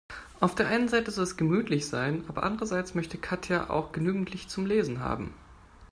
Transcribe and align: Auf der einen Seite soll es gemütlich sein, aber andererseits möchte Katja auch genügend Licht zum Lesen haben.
Auf 0.39 0.55
der 0.55 0.67
einen 0.67 0.87
Seite 0.87 1.11
soll 1.11 1.25
es 1.25 1.37
gemütlich 1.37 1.87
sein, 1.87 2.23
aber 2.27 2.41
andererseits 2.41 2.95
möchte 2.95 3.19
Katja 3.19 3.69
auch 3.69 3.91
genügend 3.91 4.31
Licht 4.31 4.49
zum 4.49 4.65
Lesen 4.65 4.99
haben. 5.01 5.31